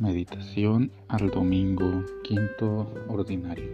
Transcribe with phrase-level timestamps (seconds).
[0.00, 3.68] Meditación al domingo quinto ordinario.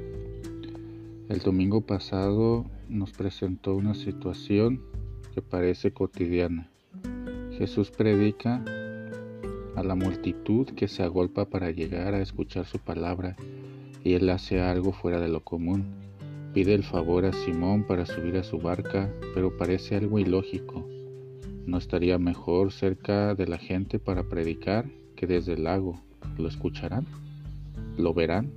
[1.28, 4.80] El domingo pasado nos presentó una situación
[5.34, 6.70] que parece cotidiana.
[7.58, 8.64] Jesús predica
[9.76, 13.36] a la multitud que se agolpa para llegar a escuchar su palabra
[14.02, 15.84] y él hace algo fuera de lo común.
[16.54, 20.86] Pide el favor a Simón para subir a su barca, pero parece algo ilógico.
[21.66, 24.86] ¿No estaría mejor cerca de la gente para predicar
[25.16, 26.00] que desde el lago?
[26.38, 27.06] ¿Lo escucharán?
[27.96, 28.50] ¿Lo verán?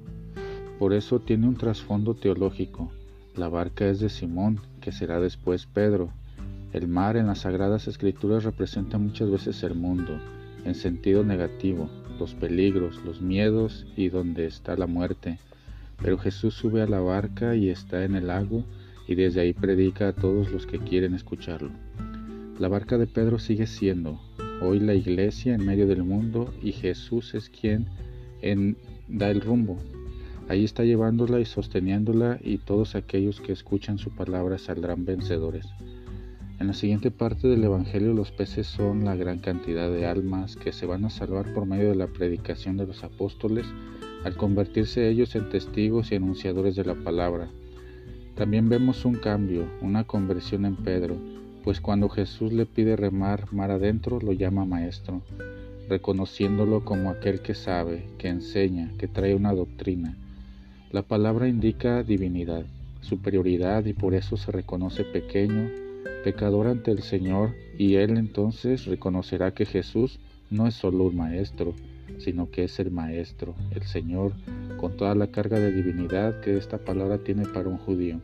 [0.79, 2.91] Por eso tiene un trasfondo teológico.
[3.35, 6.09] La barca es de Simón, que será después Pedro.
[6.73, 10.19] El mar en las sagradas escrituras representa muchas veces el mundo,
[10.65, 15.39] en sentido negativo, los peligros, los miedos y donde está la muerte.
[16.01, 18.63] Pero Jesús sube a la barca y está en el lago
[19.07, 21.71] y desde ahí predica a todos los que quieren escucharlo.
[22.59, 24.19] La barca de Pedro sigue siendo,
[24.61, 27.87] hoy la iglesia en medio del mundo y Jesús es quien
[29.07, 29.77] da el rumbo.
[30.49, 35.67] Ahí está llevándola y sosteniéndola y todos aquellos que escuchan su palabra saldrán vencedores.
[36.59, 40.71] En la siguiente parte del Evangelio los peces son la gran cantidad de almas que
[40.71, 43.65] se van a salvar por medio de la predicación de los apóstoles
[44.23, 47.49] al convertirse ellos en testigos y anunciadores de la palabra.
[48.35, 51.17] También vemos un cambio, una conversión en Pedro,
[51.67, 55.21] pues cuando Jesús le pide remar mar adentro, lo llama maestro,
[55.89, 60.15] reconociéndolo como aquel que sabe, que enseña, que trae una doctrina.
[60.93, 62.63] La palabra indica divinidad,
[63.01, 65.69] superioridad y por eso se reconoce pequeño,
[66.23, 71.73] pecador ante el Señor y él entonces reconocerá que Jesús no es solo un maestro,
[72.19, 74.31] sino que es el Maestro, el Señor,
[74.77, 78.21] con toda la carga de divinidad que esta palabra tiene para un judío.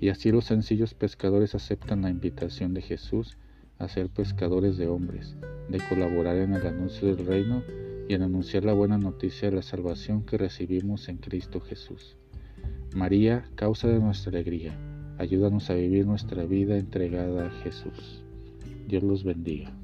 [0.00, 3.36] Y así los sencillos pescadores aceptan la invitación de Jesús
[3.78, 5.36] a ser pescadores de hombres,
[5.68, 7.62] de colaborar en el anuncio del reino
[8.08, 12.16] y en anunciar la buena noticia de la salvación que recibimos en Cristo Jesús.
[12.94, 14.76] María, causa de nuestra alegría,
[15.18, 18.22] ayúdanos a vivir nuestra vida entregada a Jesús.
[18.88, 19.79] Dios los bendiga.